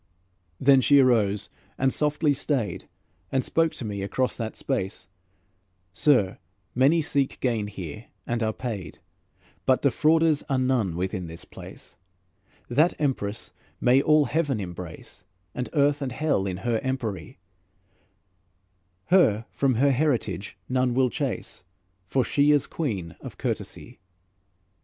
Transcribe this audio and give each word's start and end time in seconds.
Then 0.59 0.81
she 0.81 0.97
arose, 0.99 1.47
and 1.77 1.93
softly 1.93 2.33
stayed, 2.33 2.89
And 3.31 3.45
spoke 3.45 3.71
to 3.73 3.85
me 3.85 4.01
across 4.01 4.35
that 4.35 4.55
space: 4.55 5.07
"Sir, 5.93 6.39
many 6.73 7.03
seek 7.03 7.39
gain 7.39 7.67
here, 7.67 8.07
and 8.25 8.41
are 8.41 8.51
paid, 8.51 8.97
But 9.67 9.83
defrauders 9.83 10.41
are 10.49 10.57
none 10.57 10.95
within 10.95 11.27
this 11.27 11.45
place; 11.45 11.97
That 12.67 12.99
Empress 12.99 13.51
may 13.79 14.01
all 14.01 14.25
heaven 14.25 14.59
embrace, 14.59 15.23
And 15.53 15.69
earth 15.73 16.01
and 16.01 16.11
hell 16.11 16.47
in 16.47 16.57
her 16.65 16.79
empery; 16.83 17.37
Her 19.09 19.45
from 19.51 19.75
her 19.75 19.91
heritage 19.91 20.57
none 20.67 20.95
will 20.95 21.11
chase, 21.11 21.61
For 22.07 22.23
she 22.23 22.51
is 22.51 22.65
Queen 22.65 23.15
of 23.21 23.37
courtesy." 23.37 23.99